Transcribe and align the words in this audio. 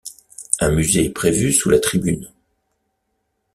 Un 0.59 0.71
musée 0.71 1.05
est 1.05 1.11
prévu 1.13 1.53
sous 1.53 1.69
la 1.69 1.79
tribune. 1.79 2.27